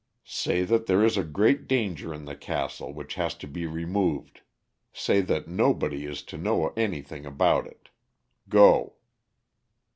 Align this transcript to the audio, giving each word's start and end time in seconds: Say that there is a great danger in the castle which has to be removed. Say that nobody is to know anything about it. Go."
Say 0.25 0.63
that 0.63 0.87
there 0.87 1.05
is 1.05 1.15
a 1.15 1.23
great 1.23 1.67
danger 1.67 2.11
in 2.11 2.25
the 2.25 2.35
castle 2.35 2.91
which 2.91 3.13
has 3.13 3.35
to 3.35 3.45
be 3.47 3.67
removed. 3.67 4.41
Say 4.91 5.21
that 5.21 5.47
nobody 5.47 6.07
is 6.07 6.23
to 6.23 6.39
know 6.39 6.69
anything 6.69 7.23
about 7.23 7.67
it. 7.67 7.89
Go." 8.49 8.95